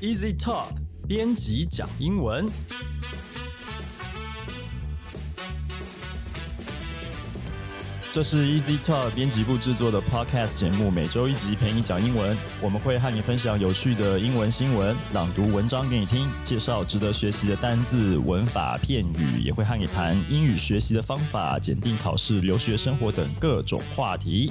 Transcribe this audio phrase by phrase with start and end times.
[0.00, 0.68] Easy Talk
[1.06, 2.42] 编辑讲英文。
[8.10, 12.34] 这是 Easy Talk 编辑部制作的 Podcast 节目，每周一集陪你讲英文。
[12.62, 24.50] 我们会和你分享有趣的英文新闻，朗读文章给你听，介绍值得学习的单字、文法、片语，也会和你谈英语学习的方法、检定考试、留学生活等各种话题。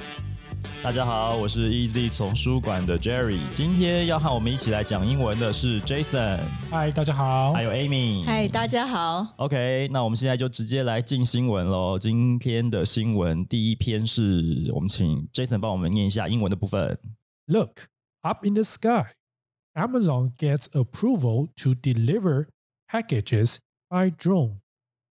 [0.84, 7.54] 大家好，我是 Easy 丛书馆的 Jerry，今天要和我们一起来讲英文的是 Jason，嗨，大家好。
[7.54, 8.24] 还有 Amy。
[8.24, 9.28] 嗨，大家好。
[9.38, 12.00] OK，那我们现在就直接来进新闻喽。
[12.00, 16.98] 今天的新闻第一篇是我们请 Jason 帮我们念一下英文的部分。
[17.46, 17.88] Look
[18.22, 19.14] up in the sky.
[19.74, 22.48] Amazon gets approval to deliver
[22.90, 23.58] packages
[23.90, 24.58] by drone.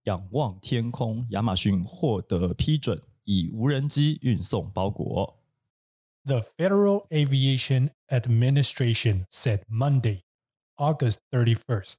[0.05, 5.38] 仰望天空，亚马逊获得批准，以无人机运送包裹。
[6.26, 10.22] The Federal Aviation Administration said Monday,
[10.78, 11.96] August 31st,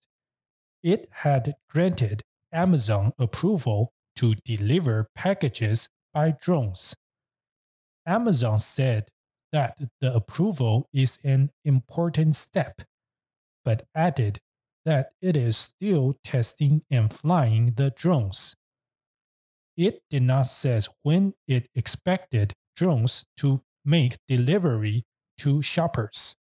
[0.83, 6.95] it had granted Amazon approval to deliver packages by drones.
[8.06, 9.09] Amazon said
[9.53, 12.83] that the approval is an important step,
[13.65, 14.41] but added
[14.84, 18.56] that it is still testing and flying the drones.
[19.78, 25.03] It did not say when it expected drones to make delivery
[25.38, 26.34] to shoppers.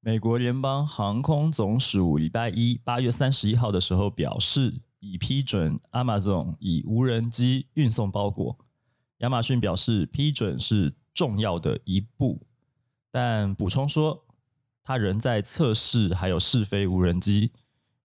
[0.00, 8.58] 美国联邦航空总署礼拜一八月三十一号的时候表示，已批准 Amazon 以无人机运送包裹。
[9.18, 12.46] 亚马逊表示，批准是重要的一步，
[13.10, 14.26] 但补充说，
[14.82, 17.52] 它仍在测试还有试飞无人机，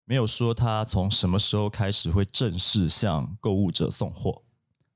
[0.05, 4.43] 没有说它从什么时候开始会正式向购物者送货。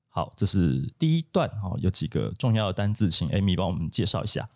[0.07, 4.49] 好，这是第一段，哦，有几个重要的单字，请 Amy 帮我们介绍一下。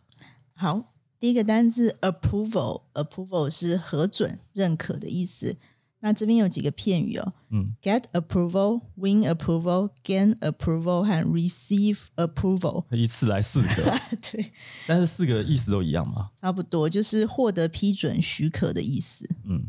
[0.53, 5.57] 好，第一个单字 approval，approval 是核准、认可的意思。
[6.01, 12.83] 那这边有几个片语哦，嗯，get approval、win approval、gain approval 和 receive approval。
[12.91, 14.51] 一次来四个， 对，
[14.85, 16.31] 但是四个意思都一样吗？
[16.35, 19.25] 差不多就是获得批准许可的意思。
[19.45, 19.67] 嗯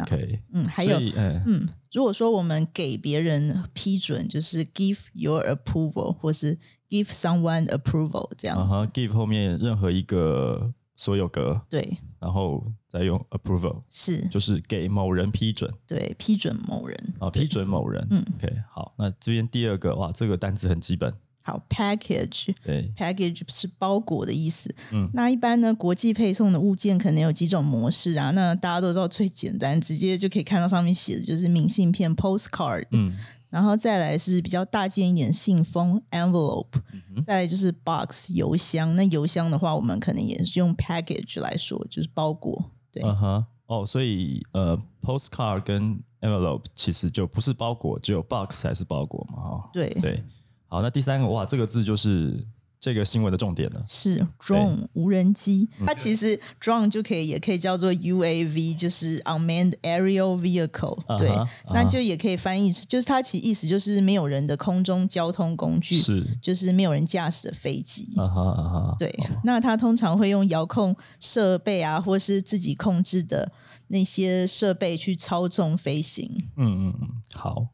[0.00, 6.58] ，OK，嗯，还有嗯嗯，如果说我们给别人批准，就是 give your approval 或是
[6.88, 8.74] give someone approval 这样子。
[8.74, 17.14] 啊哈，give 后面任何一个所有格，对，然后再用 approval，是，就是给某人批准对，批准某人。
[17.18, 18.06] 啊，批准某人。
[18.10, 22.54] 嗯，OK，好，那这边第二个，哇，这个单词很基本，好，package。
[22.64, 24.74] 对，package 是包裹的意思。
[24.92, 28.30] 嗯那一般呢，国际配送的物件可能有几种模式啊。
[28.30, 33.12] 那大家都知道最简单，直接就可以看到上面写的就是明信片 postcard，、嗯
[33.52, 36.68] 然后再来是比较大件一点信封 envelope，、
[37.14, 38.96] 哼再来就是 box 邮箱。
[38.96, 42.70] 那邮箱的话，我们可能也是用 package 来说，就是包裹。
[42.90, 50.24] 对，嗯哼，哦，所以呃，postcard 跟 envelope 其实就不是包裹，只有 box 才是包裹嘛，哈、对，对，
[50.72, 52.46] 好，那第三个，哇，这个字就是
[52.80, 53.84] 这个新闻的重点了。
[53.86, 61.28] 是 drone 无人机，它其实 drone 就可以也可以叫做 UAV，就是 unmanned aerial vehicle、对
[61.74, 68.08] 那就也可以翻译，就是它其实意思就是没有人的空中交通工具，是，就是没有人驾驶的飞机。
[68.16, 73.52] 啊哈啊哈，对，那它通常会用遥控设备啊，或是自己控制的
[73.88, 76.34] 那些设备去操纵飞行。
[76.56, 77.66] 嗯嗯嗯，好。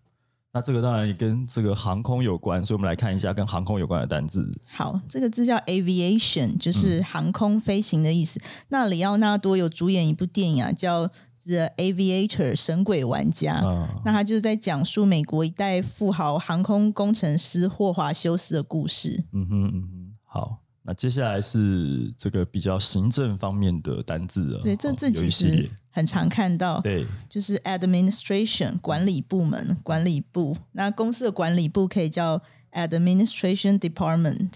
[0.58, 4.44] 那这个当然也跟这个航空有关，所以我们来看一下跟航空有关的单字。
[4.66, 8.40] 好，这个字叫 aviation，就是航空飞行的意思。
[8.70, 11.06] 那里奥纳多有主演一部电影啊，叫
[11.44, 13.54] 《The Aviator》神鬼玩家。
[13.54, 19.22] 啊、那他就是在讲述美国一代富豪航空工程师霍华修斯的故事。
[19.32, 20.58] 嗯哼嗯哼，好。
[20.82, 24.60] 那接下来是这个比较行政方面的单字了。
[24.62, 30.56] 对，这哦字其实很常看到，对，就是 administration 管理部门、管理部。
[30.70, 34.50] 那公司的管理部可以叫 administration department。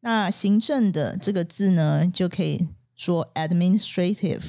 [0.00, 4.44] 那行政的这个字呢，就可以说 administrative。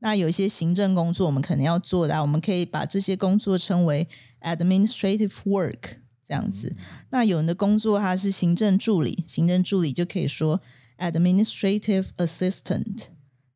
[0.00, 4.08] 那有一些行政工作我们可能要做的、啊，我们可以把这些工作称为
[4.40, 5.78] administrative work
[6.26, 6.74] 这样子。
[7.10, 10.60] 那有人的工作他是行政助理，行政助理就可以说
[10.98, 13.04] administrative assistant。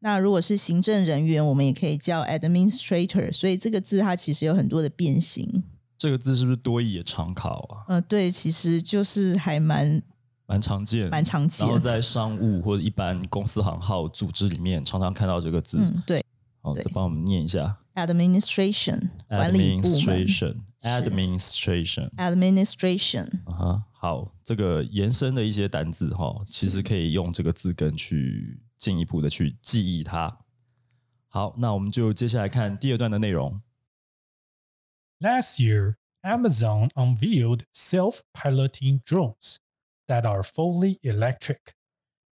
[0.00, 3.32] 那如果是行政人员，我们也可以叫 administrator。
[3.32, 5.62] 所以这个字它其实有很多的变形。
[5.98, 7.84] 这个字是不是多义也常考啊？
[7.88, 10.02] 呃，对，其实就是还蛮
[10.46, 15.76] 蛮常见，蛮常见然后在商务或者一般公司行号组织里面，常常看到这个字。
[15.78, 16.24] 嗯，对
[16.62, 18.98] 好，再帮我们念一下：administration，
[19.28, 30.45] 管理部门；administration，administration，administration 啊哈，好，这个延伸的一些单字哈，其实可以用这个字根去进一步的去记忆它。
[31.27, 33.61] 好，那我们就接下来看第二段的内容。
[35.19, 39.57] Last year, Amazon unveiled self piloting drones
[40.07, 41.73] that are fully electric,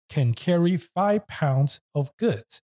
[0.10, 2.62] can carry five pounds of goods,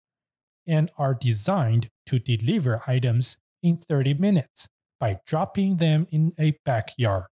[0.66, 4.68] and are designed to deliver items in 30 minutes
[5.00, 7.26] by dropping them in a backyard.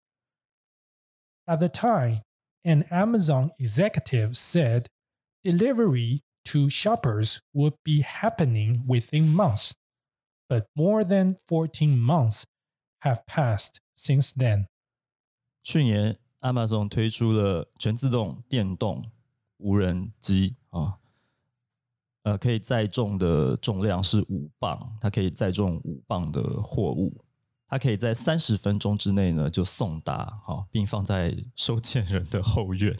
[1.47, 2.23] At the time,
[2.64, 4.88] an Amazon executive said
[5.44, 9.73] delivery to shoppers would be happening within months,
[10.49, 12.44] but more than 14 months
[13.00, 14.67] have passed since then.
[15.62, 19.11] 去年，Amazon 推出了全自动电动
[19.58, 20.99] 无人机啊，
[22.23, 27.25] 呃，可以载重的重量是五磅，它可以载重五磅的货物，
[27.67, 32.97] 它可以在三十分钟之内呢就送达，好，并放在收件人的后院。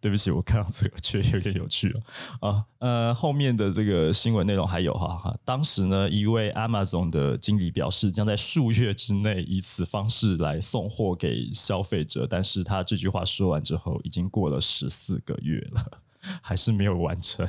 [0.00, 1.94] 对不起，我看到这个觉得有点有趣
[2.40, 2.50] 哦。
[2.50, 16.00] 啊，呃，后面的这个新闻内容还有哈哈，当时呢，一位 Amazon 的经理表示，将在数月之内以此方式来送货给消费者，但是他这句话说完之后，已经过了十四个月了，
[16.42, 17.48] 还是没有完成。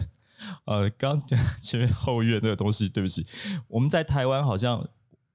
[0.65, 1.21] 呃，刚
[1.61, 3.25] 前面后院那个东西，对不起，
[3.67, 4.87] 我们在台湾好像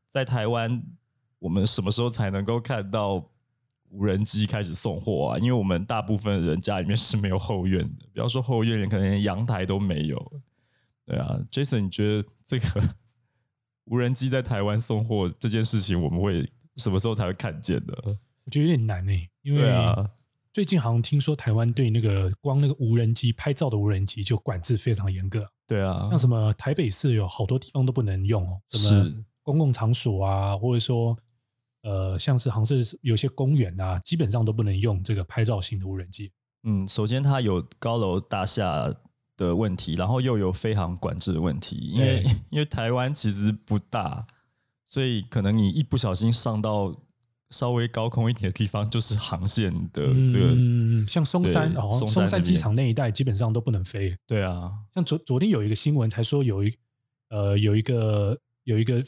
[0.08, 0.82] 在台湾，
[1.38, 3.30] 我们什么时候才能够看到？
[3.90, 10.32] 无人机开始送货啊，因为我们大部分人家里面是没有后院的，不要说后院，可能连阳台都没有。
[11.06, 12.94] 对啊，Jason，你觉得这个
[13.84, 16.46] 无人机在台湾送货这件事情，我们会
[16.76, 17.94] 什么时候才会看见的？
[18.44, 20.10] 我觉得有点难诶、因为啊，
[20.52, 31.16] 最近好像听说台湾对那个光那个无人机拍照的无人机就管制非常严格，对啊像，什么台北市有好多地方都不能用哦，什么公共场所啊，或者说
[31.82, 36.32] 呃，像是好像是有些公园啊，基本上都不能用这个拍照型的无人机。
[36.64, 38.92] 嗯，首先它有高楼大厦
[39.36, 44.26] 的问题，然后又有飞航管制的问题，因为 因为台湾其实不大，
[44.84, 46.94] 所以可能你一不小心上到
[47.50, 50.52] 稍微高空一点的地方，就是航线的这个。
[50.56, 54.16] 嗯，像松山哦，松山机场那一带基本上都不能飞。
[54.26, 56.74] 对啊，像昨昨天有一个新闻才说有一
[57.30, 59.02] 呃有一个有一个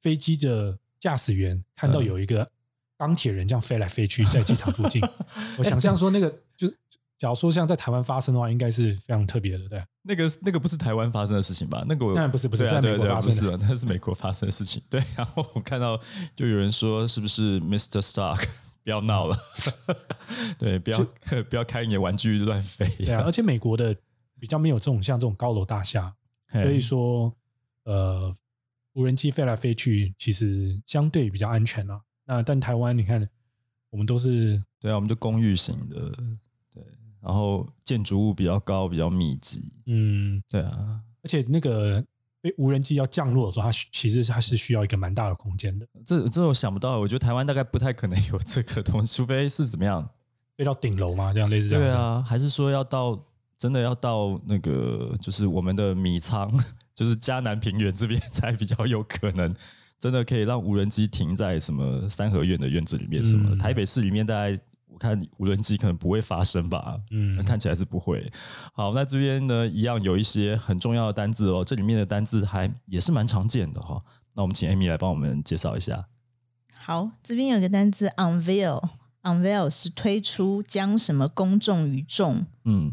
[0.00, 2.50] 飞机的驾驶员看到嗯有一个
[2.96, 5.02] 钢铁人这样飞来飞去在机场附近，
[5.58, 6.76] 我想象说那个就是
[7.18, 9.82] 假如说像在台湾发生的话，应该是非常特别的，对。
[10.02, 11.84] 那个那个不是台湾发生的事情吧？
[11.88, 14.80] 那个我当然不是不是在美国发生的不是啊， 那是美国发生的事情。
[14.88, 16.00] 对， 然后我看到
[16.36, 18.00] 就有人说，是不是 Mr.
[18.00, 18.46] Stark
[18.84, 19.36] 不要闹了？
[20.58, 21.06] 对，不要
[21.50, 22.86] 不要开你的玩具乱飞。
[22.98, 23.96] 对啊，而且美国的
[24.38, 26.14] 比较没有这种像这种高楼大厦，
[26.52, 27.34] 所以说
[27.82, 28.32] 呃，
[28.96, 32.00] 无人机飞来飞去其实相对比较安全啦。
[32.24, 33.28] 那但台湾你看，
[33.90, 36.10] 我们都是对啊，我们就公寓型的，
[36.72, 36.82] 对，
[37.20, 39.70] 然后建筑物比较高，比较密集。
[39.84, 42.02] 嗯，对啊，而且那个
[42.40, 50.08] 飞无人机要降落的时候，它其实它是需要一个蛮大的空间的，这这我想不到，我觉得台湾大概不太可能有这个东西，除非是怎么样？
[50.56, 51.94] 飞到顶楼嘛，这样类似这样子。
[51.94, 53.22] 对啊，还是说要到
[53.58, 56.50] 真的要到那个就是我们的米仓，
[56.96, 59.54] 就是迦南平原这边 才比较有可能，
[60.00, 63.50] 真的可以让无人机停在什么三合院的院子里面什么。
[63.50, 64.58] 嗯台北市里面大概
[64.88, 66.98] 我看无人机可能不会发生吧。
[67.10, 68.32] 嗯，看起来是不会。
[68.72, 74.02] 好，那这边呢，一样有一些很重要的单字哦，这里面的单字还也是蛮常见的哈、
[74.34, 76.06] 那我们请 Amy 来帮我们介绍一下。
[76.72, 82.46] 好，这边有个单字 unveil，unveil 是推出将什么公众于众。
[82.64, 82.92] 嗯，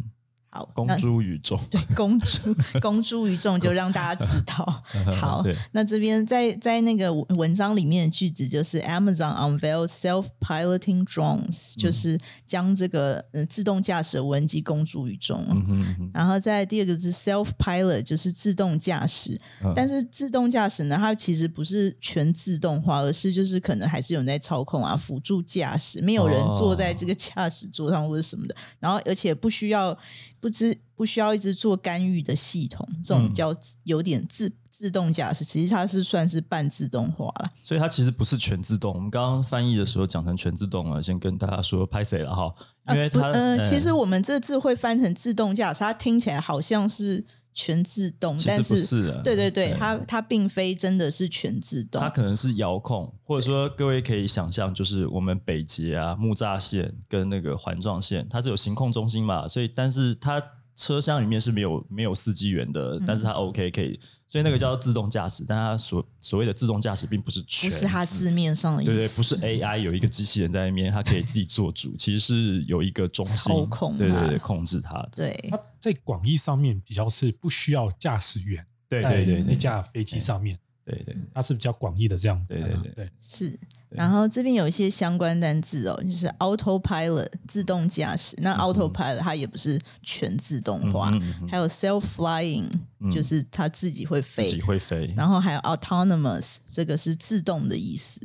[0.53, 1.59] 好，公诸于众。
[1.71, 4.83] 对公诸公诸于众，就让大家知道。
[5.19, 15.43] 好，那这边在在那个文文章里面的句子就是 Amazon unveil self-piloting drones，、就是将这个呃自动驾驶的无人机公诸于众。
[15.49, 19.41] 嗯哼嗯哼然后在第二个是 self-pilot，就是自动驾驶。
[19.63, 28.55] 嗯但是自动驾驶呢，它其实不是全自动化，而是就是可能还是有人在操控啊，辅助驾驶，没有人坐在这个驾驶座上或者什么的。
[28.79, 29.97] 然后而且不需要
[30.43, 34.51] 不知不需要一直做干预的系统，这种嗯叫有点自。
[34.75, 38.93] 自动驾驶其实它是算是半自动化了，所以它其实不是全自动。
[38.93, 42.53] 我们刚刚翻译的时候讲成全自动了，先跟大家说拍谁了哈，
[42.89, 47.23] 因为它、不呃，嗯其实我们这字会翻成自动驾驶，它听起来好像是
[47.53, 52.01] 全自动，但是是对对，对它它并非真的是全自动。
[52.01, 60.41] 它，可能是遥控，或者说各位可以想象，就是我们北捷啊、木栅线跟那个环状线，它是有行控中心嘛，所以但是它
[60.75, 73.97] 车厢里面是没有没有司机员的，但是它 OK 可以，所以那个叫做自动驾驶，但它所所谓的自动驾驶并不是全不是它字面上的意思，对对，不是 AI 有一个机器人在那边，它可以自己做主，其实是有一个中心操控它。
[73.99, 75.09] 对对对，控制它的。
[75.15, 75.49] 对。
[75.49, 82.43] 它在广义上面比较是不需要驾驶员，在对对对对那架飞机上面，对对它是比较广义的这样。
[82.47, 82.91] 对对对。
[82.95, 83.59] 对，是，
[83.95, 88.35] 然后这边有一些相关单字哦，就是 autopilot 自动驾驶。
[88.41, 92.65] 那 autopilot 它也不是全自动化，嗯嗯嗯还有 self flying
[93.11, 95.13] 就是它自己会飞，自己会飞。
[95.15, 98.19] 然后还有 autonomous 这个是自动的意思。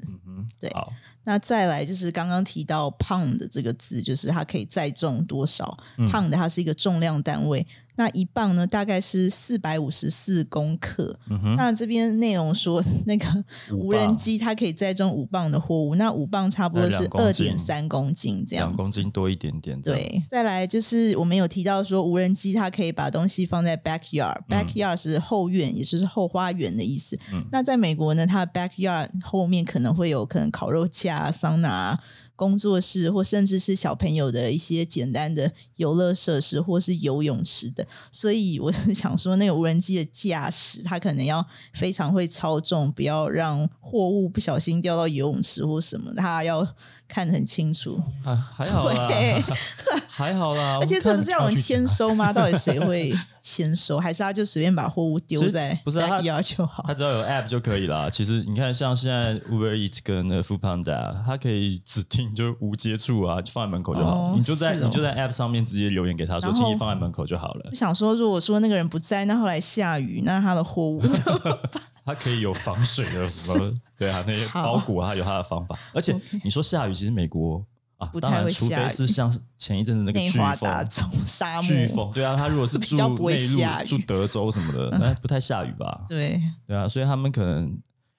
[0.48, 0.92] 嗯，对好，
[1.24, 7.66] 那再来就是刚刚提到 pound 这个字，就是它可以载重多少、嗯 pound 它是一个重量单位。
[7.96, 11.18] 那一磅呢，大概是四百五十四公克。
[11.56, 13.26] 那这边内容说，那个
[13.72, 18.76] 无人机它可以载重五磅的货物，那五磅差不多是二点三公斤这样两。
[18.76, 19.82] 公斤多一点点。
[19.82, 27.18] 对，再来就是我们有提到说，无人机它可以把东西放在 backyard，backyard、是后院，也就是后花园的意思。
[27.32, 31.98] 嗯那在美国呢，它的 backyard 后面可能会有可能烤肉架、桑拿、
[32.36, 37.86] 工作室，或甚至是小朋友的一些简单的游乐设施，或是游泳池的。
[38.12, 46.66] 所以我是想说，那个无人机的驾驶，它可能要非常会操纵，不要让货物不小心掉到游泳池或什么，它要
[47.08, 48.00] 看得很清楚。
[48.24, 48.88] 啊还好
[50.18, 50.78] 还好啦。
[50.80, 52.32] 而且这不是要有人看签收吗？
[52.34, 53.98] 到底谁会签收？
[53.98, 56.92] 还是他就随便把货物丢在不是啊他 backyard 就好他？
[56.92, 58.10] 只要有 App 就可以啦。
[58.10, 64.10] 其实你看，像现在 Uber Eats 跟那个 Food Panda，它可以指定就是无接触啊，就 放在门口就好。
[64.16, 67.74] 哦你就在、哦你就在 App 上面直接留言给他说，然后请你放在门口就好了我。
[67.74, 71.58] 想说，如果说那个人不在，那后来下雨，那他的货物怎么办
[72.04, 75.78] 它可以有防水的什么，对啊，那些包裹啊，它有它的方法。
[75.92, 77.62] 而且你说下雨，其实美国
[77.98, 81.26] 啊不，太会当然除非是像是前一阵子那个内飓华达州风。
[81.26, 81.70] 沙漠？
[81.70, 86.04] 飓风，对啊，他如果是 住内陆住德州什么的， 那不太下雨吧？
[86.08, 87.66] 对，对啊，所以他们可能，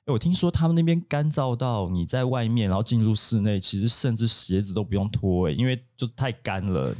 [0.06, 6.94] 诶我听说他们那边干燥到你在外面，然后进入室内，其实甚至鞋子都不用脱，诶，因为就是太干了，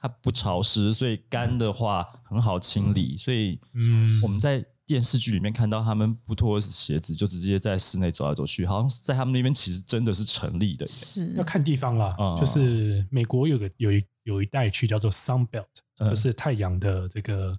[0.00, 3.16] 它不潮湿，所以干的话很好清理。
[3.16, 10.92] 所以嗯我们在电视剧里面看到他们不脱鞋子，就直接在室内走来走去，好像在他们那边其实真的是成立的耶。
[10.92, 11.32] 是。
[11.34, 15.64] 要看地方啦，嗯就是美国有个有一有一带区叫做 Sun Belt，、
[15.98, 16.10] 嗯。
[16.10, 17.56] 就是太阳的这个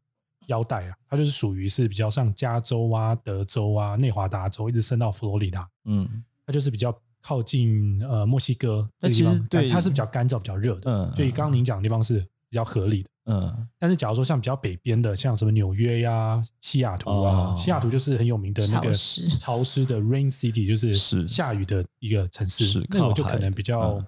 [0.48, 6.24] 腰带啊，它就是属于是比较像加州啊、德州啊、内华达州，一直伸到佛罗里达，嗯。
[6.46, 11.16] 它就是比较靠近呃墨西哥这那个地方其实对但它是比较干燥、比较热的，嗯。
[11.16, 13.10] 所以刚刚您讲的地方是比较合理的。
[13.26, 13.68] 嗯。
[13.80, 17.56] 但是假如说像比较北边的，像什么纽约呀、西雅图啊，哦。
[17.58, 19.30] 西雅图就是很有名的那个潮湿。
[19.38, 21.28] 潮湿的 Rain City，就是是。
[21.28, 24.06] 下雨的一个城市，是靠那个就可能比较、嗯。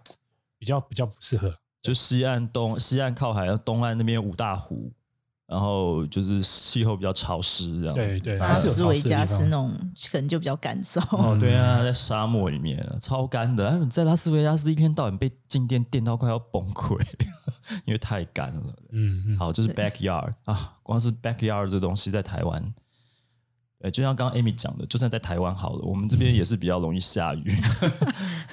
[0.57, 1.53] 比较比较不适合。
[1.83, 4.91] 就西岸东西岸靠海，东岸那边有五大湖，
[5.45, 8.01] 然后就是气候比较潮湿这样子。
[8.01, 8.35] 对对。
[8.37, 9.37] 拉大概是有斯维加潮湿的地方。
[9.37, 10.99] 斯那种可能就比较干燥。
[11.15, 16.97] 哦，对啊，在沙漠里面超干的，哎你在拉斯维加斯一天到晚被静电电到快要崩溃，
[17.85, 18.75] 因为太干了。
[18.91, 22.73] 嗯嗯，好，这是 backyard 啊，光是 backyard 这东西在台湾，
[23.79, 27.51] 呃，就像刚刚 Amy 讲的，就算在台湾好了，我们这边也是比较容易下雨，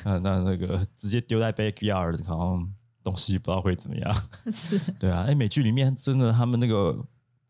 [0.04, 2.59] 啊， 那那个直接丢在 backyard，然后
[3.02, 4.23] 东西不知道会怎么样。
[4.52, 6.97] 是对啊，哎，美剧里面真的他们那个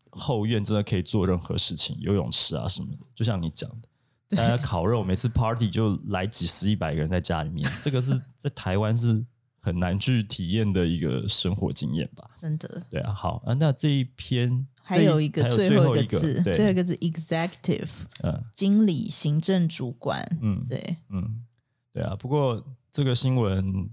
[0.09, 3.87] 后院真的可以做任何事情，游泳池啊什么的，就像你讲的。
[4.35, 9.23] 大家烤肉，每次 party 就来几十一百个人在家里面，这个是在台湾是
[9.63, 12.29] 很难去体验的一个生活经验吧？
[12.39, 12.83] 真的。
[12.89, 17.89] 对啊，好啊，那这一篇还有一个有最后一一个字，最后一个字 executive
[18.23, 20.21] 嗯经理、行政主管。
[20.41, 21.45] 嗯对，嗯，
[21.93, 22.13] 对啊。
[22.17, 23.89] 不过这个新闻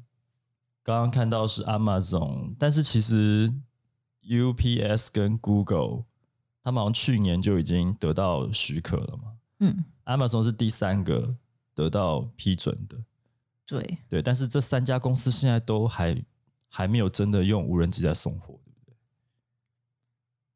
[0.82, 3.48] 刚刚看到是 Amazon，但是其实
[4.28, 6.04] UPS 跟 Google
[6.64, 9.32] 他们好像去年就已经得到许可了嘛。
[9.60, 11.36] 嗯，Amazon 是第三个
[11.76, 12.96] 得到批准的，
[13.70, 14.22] 对，对。
[14.22, 16.20] 但是这三家公司现在都还
[16.68, 18.96] 还没有真的用无人机在送货，对不对？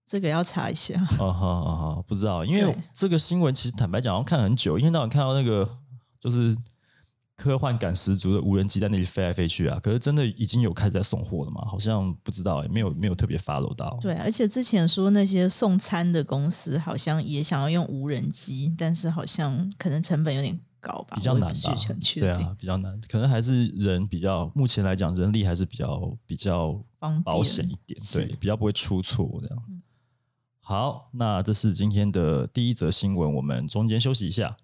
[0.05, 1.01] 这个要查一下。
[1.01, 5.79] 啊哈啊哈，不知道，因为这个新闻其实坦白讲，好像看很久，一天到晚看到那个
[6.21, 6.57] 就是
[7.37, 11.65] 科幻感十足的无人机在那里飞来飞去啊，可是真的已经有开始在送货了吗？
[11.65, 13.99] 好像不知道、欸，没有没有特别 follow 到。
[14.01, 21.75] 对，而且之前说那些送餐的公司好像也想要用无人机，但是好像可能成本有点高吧，比较难吧
[22.15, 26.79] 对啊，比较难，可能还是人比较，目前来讲人力还是比较比较
[27.25, 29.65] 保险一点，对，比较不会出错这样。
[29.71, 29.81] 嗯
[30.67, 34.57] 好，那这是今天的第一则新闻，我们中间休息一下。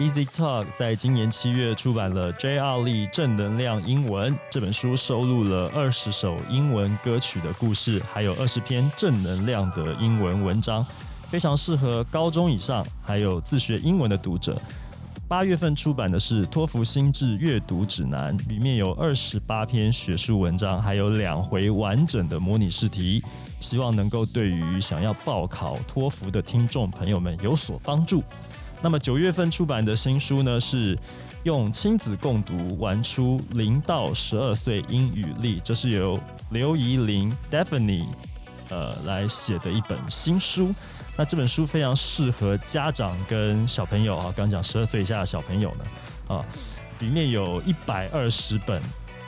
[0.00, 2.82] Easy Talk 在今年七月出版了《J.R.
[2.84, 10.86] 力正能量英文》这本书，收录了二十首英文歌曲的故事，还有二十篇正能量的英文文章，
[11.28, 14.58] 非常适合高中以上还有自学英文的读者。
[15.28, 23.22] 八月份出版的是托福心智阅读指南，里面有二十八篇学术文章，还有两回完整的模拟试题，
[23.60, 28.24] 希望能够对于想要报考托福的听众朋友们有所帮助。
[28.82, 30.98] 那么九月份出版的新书呢，是
[31.42, 36.18] 用亲子共读玩出零到十二岁英语力，这是由
[36.50, 38.06] 刘怡玲 Daphne
[38.70, 40.74] 呃来写的一本新书。
[41.16, 46.44] 那这本书非常适合家长跟小朋友啊，刚讲十二岁以下的小朋友呢，啊，
[47.00, 48.80] 里面有一百二十本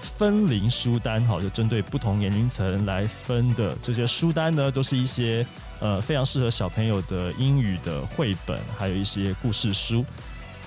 [0.03, 5.47] 分龄书单，哈，就针对不同年龄层来分的这些书单呢，都是一些
[5.81, 10.05] 呃非常适合小朋友的英语的绘本，还有一些故事书。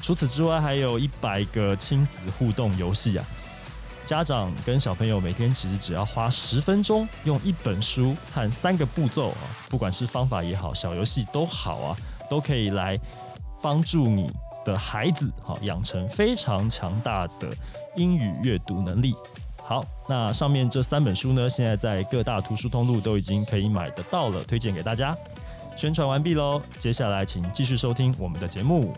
[0.02, 3.26] 除此之外，还有一百个亲子互动游戏啊。
[4.06, 11.98] 家长跟小朋友每天其实只要花十分钟，用一本书和三个步骤啊，不管是方法也好，小游戏都好啊，
[12.30, 13.00] 都可以来
[13.64, 14.32] 帮助你
[14.66, 17.50] 的孩子好养成非常强大的
[17.96, 19.14] 英语阅读能力。
[19.58, 25.16] 好，那上面这三本书呢，现在在各大图书通路都已经可以买得到了，推荐给大家。
[25.78, 28.94] 宣传完毕喽，接下来请继续收听我们的节目。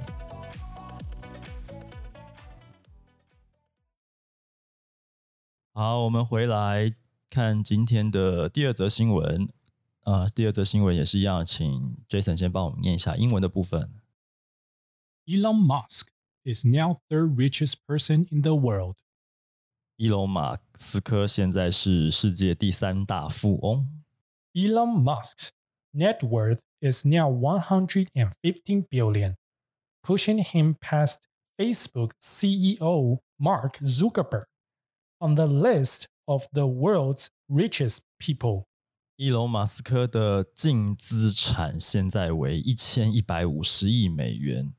[5.73, 6.91] 好，我们回来
[7.29, 9.47] 看今天的第二则新闻。
[10.03, 13.89] 呃，第二则新闻也是一样，请 Jason 先帮我们念一下英文的部分。
[15.28, 16.10] Elon Musk
[16.44, 18.96] is now third richest person in the world.
[19.96, 24.02] 伊隆马斯克现在是世界第三大富翁。
[24.52, 25.50] Elon Musk's
[25.94, 29.36] net worth is now 115 billion,
[30.02, 31.20] pushing him past
[31.56, 34.46] Facebook CEO Mark Zuckerberg
[35.20, 38.66] on the list of the world's richest people.
[39.16, 44.74] 伊隆马斯克的净资产现在为一千一百五十亿美元，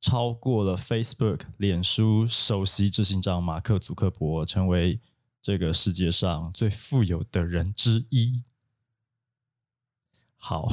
[0.00, 5.00] 超过了 Facebook 脸书首席执行长马克·祖克伯，成为
[5.42, 8.44] 这个世界上最富有的人之一。
[10.36, 10.68] 好，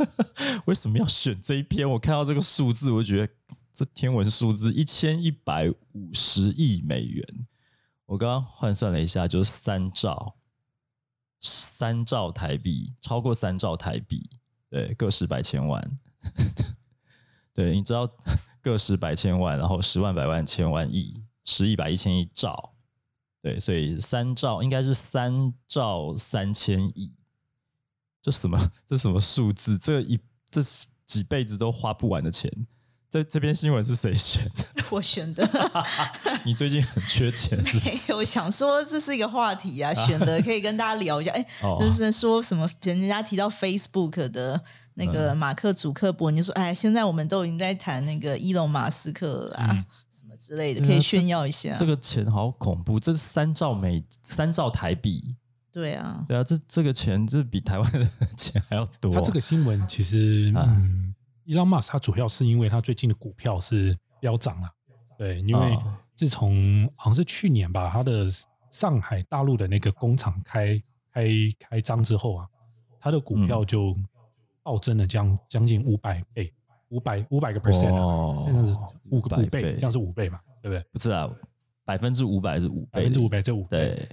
[0.66, 1.88] 为什么要选这一篇？
[1.90, 3.32] 我看到这个数字，我觉得
[3.72, 7.46] 这天文数字一千一百五十亿美元，
[8.06, 10.34] 我刚刚换算了一下，就是三兆。
[11.40, 14.28] 三兆台币，超过三兆台币，
[14.68, 15.98] 对，个十百千万，
[17.54, 18.10] 对，你知道
[18.70, 22.74] 个十百千万，然后十万百万千万亿，十亿百亿千亿兆，
[23.42, 27.12] 对，所以三兆应该是三兆三千亿，
[28.20, 28.58] 这什么？
[28.84, 29.78] 这什么数字？
[29.78, 30.18] 这一
[30.50, 30.60] 这
[31.04, 32.50] 几辈子都花不完的钱。
[33.10, 34.84] 这这篇新闻是谁选的？
[34.90, 35.48] 我选的。
[36.44, 38.20] 你最近很缺钱是不没？
[38.20, 41.30] 有想说这是一个话题啊， 选的可以跟大家聊一下。
[41.32, 44.62] 哎、哦就是说什么人家提到 Facebook 的
[44.94, 49.66] 那个马克·祖克伯，你就说哎，现在我们都已经在谈那个伊隆·马斯克了啊，
[50.12, 51.74] 什么之类的，可以炫耀一下。
[51.78, 55.34] 这个钱好恐怖，这是三兆美三兆台币。
[55.70, 59.14] 对啊，对啊，这这个钱这比台湾的钱还要多。
[59.14, 61.07] 他这个新闻其实，啊嗯
[61.48, 64.70] ，Elon Musk 他主要是因为他最近的股票是飙涨了，
[65.18, 66.00] 对，因为啊。
[66.14, 68.26] 自从好像是去年吧，他的
[68.72, 70.82] 上海大陆的那个工厂开
[71.12, 71.28] 开
[71.60, 72.48] 开张之后啊，
[72.98, 73.94] 他的股票就
[74.64, 76.52] 暴增了将将近五百倍，
[76.88, 78.76] 五百五百个 percent 哦啊，这样子
[79.10, 80.84] 五个500五倍，这样是五倍嘛，对不对？
[80.90, 81.30] 不是啊，
[81.84, 84.08] 百分之五百是五百分之五百这五倍，对，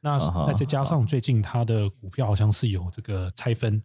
[0.00, 3.82] 那那再加上最近它的股票好像是有这个拆分，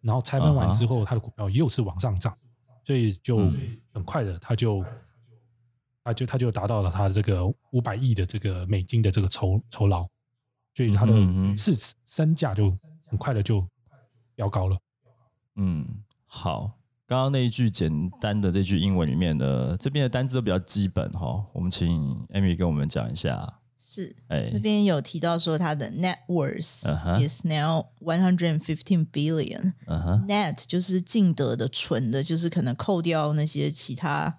[0.00, 2.36] 然后拆分完之后，它的股票又是往上涨，
[2.84, 4.84] 所以就嗯很快的，它就
[6.04, 10.06] 它就它就达到了它这个五百亿的这个美金的这个酬酬劳，
[10.74, 11.14] 所以它的
[11.56, 12.70] 市值身价就
[13.06, 13.66] 很快的就
[14.34, 14.78] 飙高了。
[15.56, 16.72] 嗯，好。
[17.06, 23.59] 刚刚那一句简单的这句英文里面的这边的单字都比较基本哈，我们请 Amy 跟我们讲一下。
[23.82, 26.84] 是哎这边有提到说他的 net worth
[27.26, 29.72] is now one hundred and fifteen billion。
[30.28, 34.38] ，net 就是净得的纯的，就是可能扣掉那些其他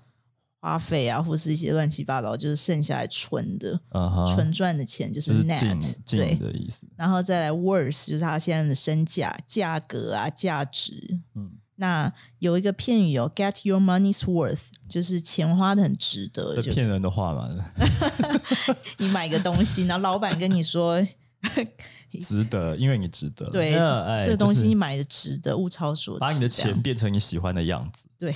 [0.59, 3.81] 花费啊，或是一些乱七八糟，就是剩下来纯的、
[4.27, 6.35] 纯赚的钱，就是 net 对。
[6.35, 6.85] 的意思。
[6.95, 10.93] 然后再来 worth 就是他现在的身价、价格啊、价值。
[11.33, 17.49] 嗯，那有一个片语哦，get your money's worth，就是钱花的很值得，就这骗人的话嘛，
[18.99, 21.01] 你买个东西，然后老板跟你说，
[22.21, 23.49] 值得，因为你值得。
[23.49, 28.05] 对，那这哎这个东西你买的值得，物超所值，把你的钱变成你喜欢的样子。
[28.19, 28.31] 对，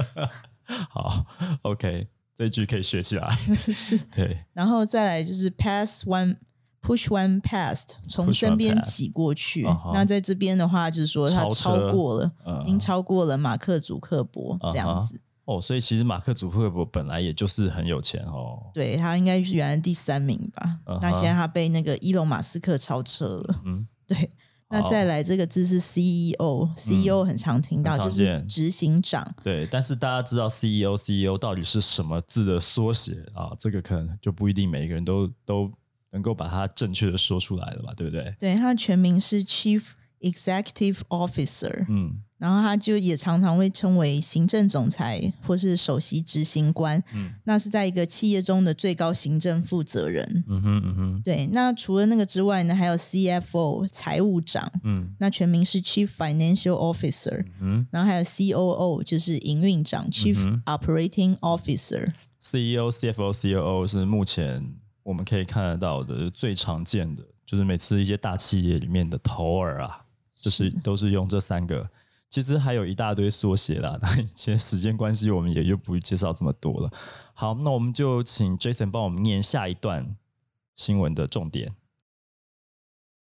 [0.88, 1.26] 好
[1.60, 3.28] ，OK，这句可以学起来。
[3.70, 6.36] 是，对，然后再来就是 pass one。
[6.82, 15.20] Push one past 从身边挤过去那在这边的话，就是说他超过了，嗯已经超过了马克·祖克伯这样子。
[15.46, 18.70] 哦，所以其实马克·祖克伯本来也就是很有钱哦。
[18.72, 23.60] 对他应该是原来第三名吧那现在他被那个伊隆马斯克超车了。
[23.64, 24.30] 嗯，对，
[24.68, 29.34] 那再来这个字是 CEO，CEO 很常听到，就是执行长。
[29.42, 29.66] 对。
[29.68, 33.50] 但是大家知道 CEO CEO 到底是什么字的缩写啊？
[33.58, 35.68] 这个可能就不一定每一个人都都
[36.12, 37.92] 能够把它正确的说出来了吧？
[37.96, 38.34] 对不对？
[38.38, 39.82] 对，他的全名是 Chief
[40.20, 46.98] Executive Officer，、嗯然后他就也常常会称为行政总裁或是首席执行官。
[47.12, 50.42] 嗯那是在一个企业中的最高行政负责人。
[50.48, 62.10] 嗯哼嗯哼对，那除了那个之外呢，还有 CFO 财务长，嗯那全名是 Chief Financial Officer，、嗯然后还有 COO 就是营运长 Chief 嗯 Operating Officer。
[62.40, 64.74] ，CEO CFO COO 是目前
[65.09, 71.89] 我们可以看得到的最常见的，就是每次一些大企业里面的头儿啊，就是都是用这三个。
[72.27, 76.91] 其实还有一大堆缩写啦，但其实时间关系，我们也就不介绍这么多了。
[77.33, 80.17] 好，那我们就请 Jason 帮我们念下一段
[80.75, 81.75] 新闻的重点。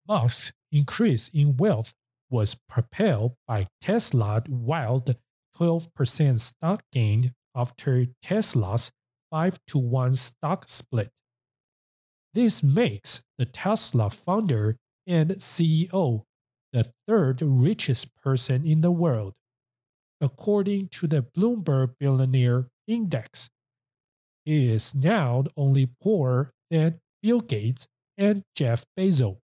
[0.07, 1.91] Musk's increase in wealth
[2.29, 5.17] was propelled by Tesla's wild
[5.57, 8.91] 12% stock gain after Tesla's
[9.31, 11.11] 5 to 1 stock split.
[12.36, 14.76] This makes the Tesla founder
[15.08, 16.24] and CEO
[16.74, 19.34] the third richest person in the world,
[20.20, 23.50] according to the Bloomberg Billionaire Index.
[24.44, 29.38] He is now only poorer than Bill Gates and Jeff Bezos.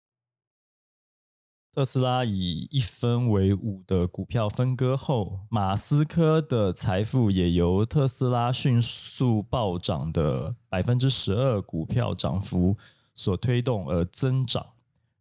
[1.71, 12.75] 特斯拉以一分为五的股票分割后，马斯克的财富也由特斯拉迅速暴涨的百分之十二股票涨幅
[13.13, 14.65] 所推动而增长。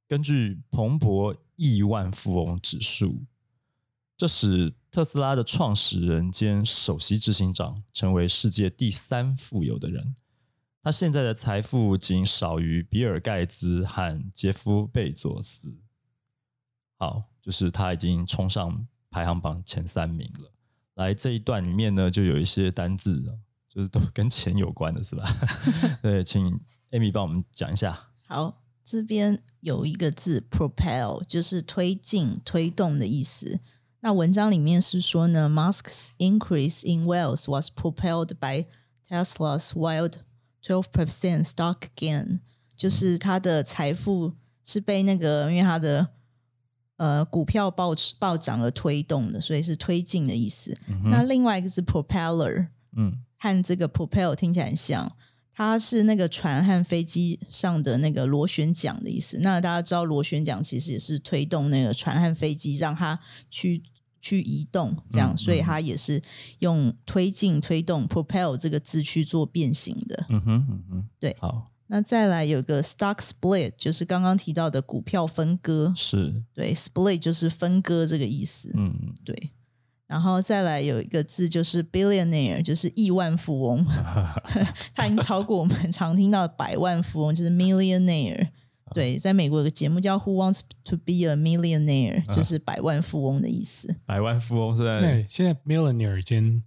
[0.08, 3.20] 根据彭博亿万富翁指数，
[4.16, 10.14] 这使特斯拉的创始人兼首席执行长成为世界第三富有的人。
[10.82, 15.76] 他现在的财富仅少于比尔盖茨和杰夫贝佐斯。
[16.98, 20.52] 好，就是他已经冲上排行榜前三名了。
[20.94, 23.22] 来这一段里面呢，就有一些单字，
[23.68, 25.24] 就是都跟钱有关的，是吧？
[26.02, 26.58] 对，请
[26.90, 28.10] Amy 帮我们讲一下。
[28.26, 33.60] 好，这边有一个字 propel，就是推进、推动的意思。
[34.00, 38.66] 那文章里面是说呢，Musk's increase in wealth was propelled by
[39.08, 40.18] Tesla's wild
[40.62, 42.40] twelve percent stock gain，
[42.76, 44.34] 就是他的财富
[44.64, 46.08] 是被那个因为他的
[46.98, 50.76] 呃股票暴暴涨而推动的，所以是推进的意思。
[51.04, 55.10] 那另外一个是 propeller，嗯和这个 propel 听起来很像，
[55.52, 59.38] 它是那个船和飞机上的那个螺旋桨的意思。
[59.40, 63.18] 那大家知道螺旋桨其实也是推动那个船和飞机让它
[63.50, 63.82] 去
[64.20, 66.20] 去移动，这样，嗯所以它也是
[66.58, 70.26] 用推进、推动 propel 这个字去做变形的。
[70.28, 76.42] 嗯哼嗯哼，对好那再来有个 stock split，就是刚刚提到的股票分割，是。
[76.54, 78.70] 对，split 就是分割这个意思。
[78.74, 79.14] 嗯。
[79.24, 79.34] 对，
[80.06, 83.84] 然后再来有一个字就是 billionaire，就是亿万富翁，
[84.94, 88.48] 他已经超过我们常听到的百万富翁，就是 millionaire。
[88.94, 93.94] 对，在美国有个节目叫《Who Wants to Be a Millionaire》，就是百万富翁的意思。
[94.06, 96.62] 百万富翁是现在在现在 millionaire 已经已经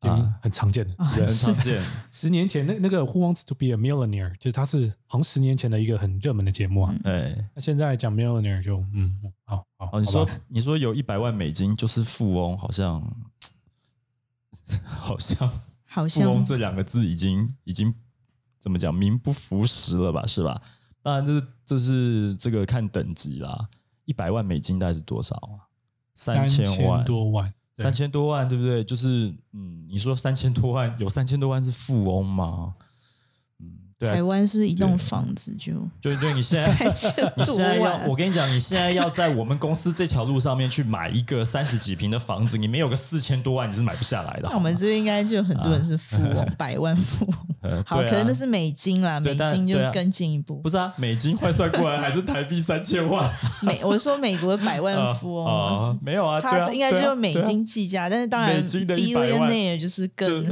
[0.00, 0.94] 啊很常见的。
[0.98, 1.82] 啊很常见。
[2.10, 6.94] 十年前那那个 Who Wants to Be a Millionaire，就是它是好像十年前的一个很热门的节目啊。
[7.04, 13.00] 哎，那现在讲 millionaire 就嗯好好哦，你说你说有一百万美金就是富翁，好像
[14.84, 15.48] 好像
[15.86, 17.94] 好富翁这两个字已经已经
[18.58, 20.26] 怎么讲名不符实了吧？
[20.26, 20.60] 是吧？
[21.02, 23.68] 当然这是这是这个看等级啦。
[24.04, 25.66] 一百万美金大概是多少啊？
[26.14, 28.82] 三千万，多万，对三千多万，对不对？
[28.82, 32.74] 就是嗯，你说三千多万，有三千多万是富翁吗？
[33.98, 36.84] 台啊，湾是不是一栋房子就就就你现在
[37.36, 44.48] 你现在要，我跟你讲，你现在要在我们公司这条路上面去买一个三十几平的房子，你没有个四千多万，你是买不下来的。
[44.50, 47.34] 那我们这边应该就有很多人是富翁， 百万富翁。
[47.62, 50.68] 呃好，啊可能那是美金啦，美金就更进一步不。
[50.68, 53.28] 是啊，美金换算过来还是台币三千万
[53.62, 60.46] 美，我说美国的百万啊富翁，啊，没有啊，他应该就美金计价，但是当然美金的100万，billionaire 就是更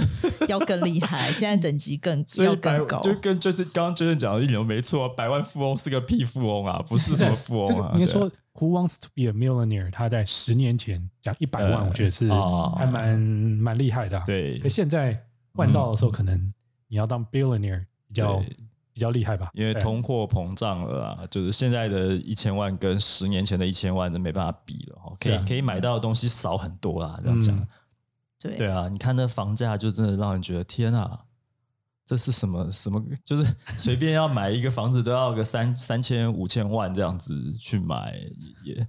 [0.48, 3.00] 要更厉害，现在等级更要更高。
[3.00, 7.66] 就跟就是刚刚 Jason 讲的一点都没错，百万富翁是个屁富翁啊，不是什么富翁啊。
[7.66, 9.90] 对啊这个应该说，Who wants to be a millionaire？
[9.90, 14.24] 他在十年前讲一百万，呃我觉得是哦还蛮蛮厉害的啊。
[14.26, 15.20] 对可现在
[15.52, 16.38] 换到的时候，可能
[16.88, 18.42] 你要当 billionaire 比较
[18.92, 19.50] 比较厉害吧？
[19.54, 27.56] 因为通货膨胀了啊，就是现在的一千万跟十年前的一千万都没办法比了哈，可以啊可以买到的东西少很多啦，这样讲。
[27.56, 27.68] 嗯
[28.40, 31.18] 对对啊，你看那房价就真的让人觉得天啊，
[32.06, 33.02] 这是什么什么？
[33.24, 38.14] 就是随便要买一个房子都要个三三千五千万这样子去买
[38.64, 38.86] 也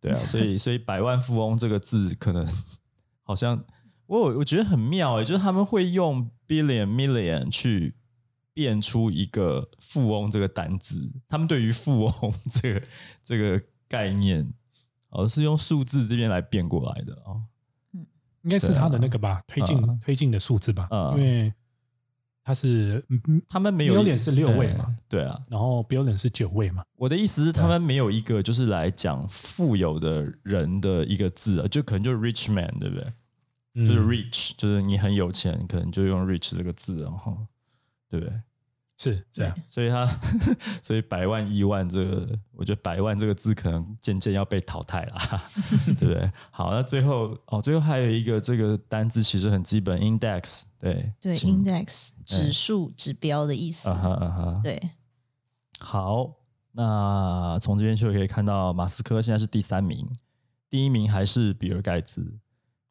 [0.00, 2.46] 对啊，所以 所以百万富翁这个字可能
[3.22, 3.62] 好像
[4.06, 7.94] 我有我觉得很妙诶、就是他们会用 billion million 去
[8.52, 12.82] 变出一个富翁这个单字，他们对于富翁这个
[13.22, 14.46] 这个概念，
[15.10, 17.42] 哦是用数字这边来变过来的哦。
[18.42, 21.52] 应该是他的那个吧，推进嗯推进的数字吧，嗯因为
[22.44, 23.02] 他是
[23.48, 33.12] 他们没有 million 是六位嘛哎对啊，然后 billion 是九位嘛，我的意思是，他们没有一个就是来讲富有的人的一个字啊，就可能就是 rich man，对不对？
[33.76, 37.36] 嗯就是 rich，就是你很有钱，可能就用 rich 这个字，然后
[38.08, 38.32] 对不对？
[39.12, 40.06] 是这样，所以他，
[40.82, 45.16] 所以百万亿万这个，我觉得百万这个字可能渐渐要被淘汰了，
[45.98, 46.30] 对不对？
[46.50, 51.12] 好，那最后哦，最后还有一个这个单字其实很基本，index，对。
[51.20, 53.94] 对，index 指数指标的意思啊。
[53.94, 54.80] 哈啊哈，对，
[55.80, 56.32] 好，
[56.72, 60.08] 那从这边就可以看到，马斯克现在是第三名，
[60.68, 62.36] 第一名还是比尔盖茨，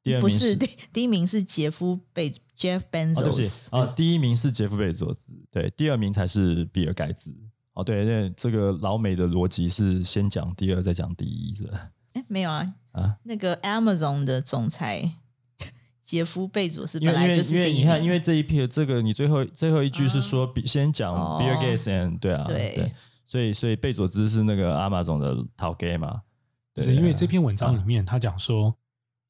[0.04, 7.34] 第二名不是第第一名是杰夫贝 Jeff 哦，对不起 Bezos，啊，第一名是杰夫贝佐斯，对，第二名才是比尔盖茨。
[7.74, 11.90] 哦，对那，这个老美的逻辑是先讲第二，再讲第一，是吧？
[12.14, 15.12] 哎，没有啊，啊，那个 Amazon 的总裁
[16.04, 18.12] 杰夫贝佐斯本来就是第一因为你看，因。
[18.12, 21.40] 为这一篇这个你最后最后一句是说，比先讲哦。
[21.42, 22.74] Bill Gates and 对啊，对。
[22.76, 22.94] 对，
[23.26, 26.22] 所以所以贝佐斯是那个阿玛总的 t o p gay 嘛，
[26.76, 28.78] 对是因为这篇文章里啊面他讲说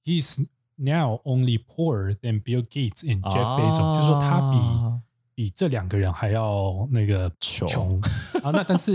[0.04, 0.46] ，He's
[0.78, 5.00] now only poorer than Bill Gates and Jeff Bezos，、就是说他比啊。
[5.36, 7.68] 比这两个人还要那个穷。
[7.68, 8.00] 穷。
[8.44, 8.52] 啊。
[8.54, 8.92] 那但是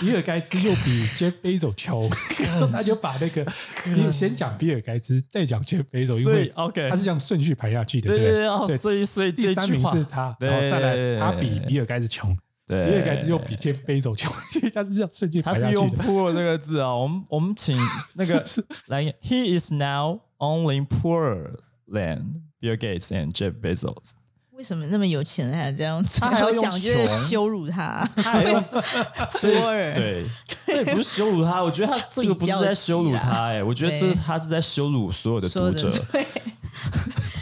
[0.00, 2.10] 比尔盖茨又比 Jeff Bezos 穷，
[2.50, 3.46] 所以他就把那个
[3.94, 8.76] 你 先讲比尔盖茨，再讲 Jeff Bezos，因为 OK，他是这样顺序排下去的，对对不对？
[8.78, 12.34] 所以所以第三名是他，然后再来他比比尔盖茨穷，
[12.66, 12.86] 对。
[12.86, 15.74] 比尔盖茨又比 Jeff Bezos 穷，所以他是这样顺序排下去的。
[15.74, 17.76] 他是用 poor 这个字啊，我们我们请
[18.14, 18.42] 那个
[18.88, 24.12] 来，He is now only poorer than Bill Gates and Jeff Bezos。
[24.52, 26.00] 为什么那么有钱还这样？
[26.20, 28.08] 他还要讲就是羞辱他。
[28.14, 28.60] 他还用
[29.34, 30.28] 所以 Poor 对，
[30.66, 35.90] 这也不是羞辱他，我觉得他这个不是在羞辱他，哎，我觉得这对他是在羞辱所有的读者。
[36.12, 36.24] 对，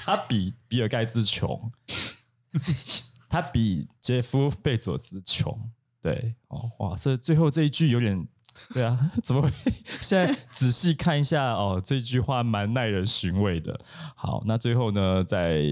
[0.04, 1.70] 他比比尔盖茨穷，
[3.28, 5.54] 他比杰夫贝佐斯穷。
[6.00, 8.26] 对，哦，哇，这最后这一句有点，
[8.72, 9.50] 对啊， 怎么会？
[10.00, 13.78] 现在仔细看一下哦，这句话蛮耐人寻味的。
[14.14, 15.62] 好，那最后呢，再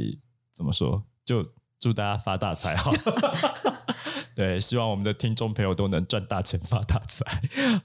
[0.55, 1.03] 怎么说？
[1.25, 1.47] 就
[1.79, 2.91] 祝大家发大财哈！
[4.35, 7.25] 对，希望我们的听众朋友都能赚大钱发大财。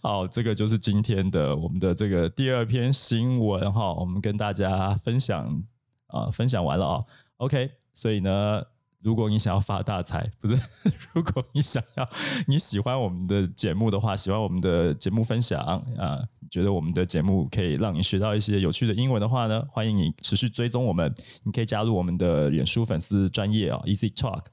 [0.02, 5.64] 好，这个就是今天的我们的这个第二篇新闻哈，我们跟大家分享
[6.08, 7.04] 啊、分享完了啊、
[7.38, 8.62] OK，所以呢，
[9.06, 10.60] 如果你想要发大财， 不是，
[11.14, 12.10] 如果你想要
[12.48, 21.14] 你喜欢我们的节目的话，喜欢我们的节目分享啊、觉得我们的节目可以让你学到一些有趣的英文的话呢，欢迎你持续追踪我们，
[21.44, 24.46] 你可以加入我们的脸书粉丝专业啊，Easy Talk，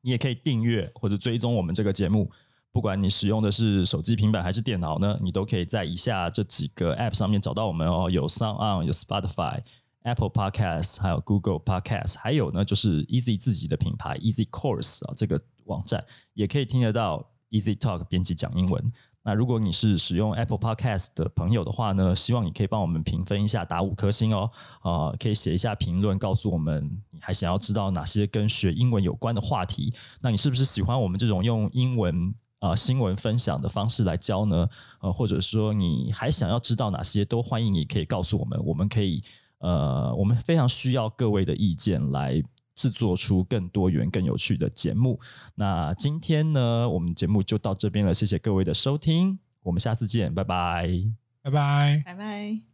[0.00, 2.30] 你也可以订阅或者追踪我们这个节目。
[2.72, 9.60] 不管你使用的是手机、平板还是电脑呢，你都可以在以下这几个 App 上面找到我们哦，有 Sound On，有 Spotify。
[10.04, 18.84] Apple Podcast，还有 Google Podcast，还有呢就是 Easy 自己的品牌 Easy Course 啊，这个网站也可以听得到 Easy Talk 编辑讲英文。
[19.24, 24.50] 那如果你是使用 Apple Podcast 的朋友的话呢，希望你可以帮我们评分一下，打五颗星哦。
[24.80, 29.94] 啊、可以写一下评论，告诉我们你还想要知道哪些跟学英文有关的话题。
[30.20, 34.68] 那你是不是喜欢我们这种用英文啊新闻分享的方式来教呢？
[34.98, 39.22] 呃，或者说你还想要知道哪些，都欢迎你可以告诉我们，我们可以
[39.62, 42.42] 呃，我们非常需要各位的意见来
[42.74, 45.18] 制作出更多元、更有趣的节目。
[45.54, 50.90] 那今天呢，我们节目就到这边了，谢谢各位的收听，我们下次见，拜拜。
[51.42, 52.02] 拜拜。
[52.04, 52.71] 拜拜。